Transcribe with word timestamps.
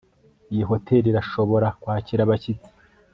iyi 0.51 0.63
hoteri 0.69 1.05
irashobora 1.09 1.67
kwakira 1.81 2.21
abashyitsi 2.23 2.69